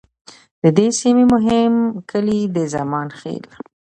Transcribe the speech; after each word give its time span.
د 0.61 0.63
دې 0.77 0.87
سیمې 0.99 1.25
مهم 1.33 1.73
کلي 2.11 2.41
د 2.55 2.57
زمان 2.73 3.07
خیل، 3.19 3.45